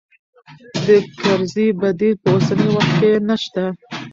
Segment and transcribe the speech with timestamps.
[0.85, 0.87] د
[1.21, 3.65] کرزي بديل په اوسني وخت کې نه شته.